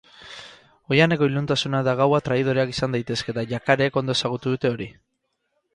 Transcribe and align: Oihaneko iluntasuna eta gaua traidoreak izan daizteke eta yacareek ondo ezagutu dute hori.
Oihaneko 0.95 1.27
iluntasuna 1.31 1.81
eta 1.85 1.93
gaua 2.01 2.23
traidoreak 2.29 2.75
izan 2.75 2.97
daizteke 2.97 3.35
eta 3.35 3.45
yacareek 3.53 4.03
ondo 4.05 4.19
ezagutu 4.21 4.57
dute 4.57 4.75
hori. 4.77 4.91